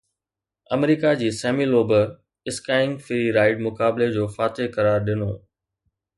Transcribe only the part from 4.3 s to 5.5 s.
فاتح قرار ڏنو